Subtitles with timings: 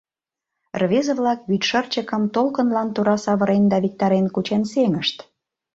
[0.81, 5.17] Рвезе-влак «вӱдшырчыкым» толкынлан тура савырен да виктарен кучен сеҥышт.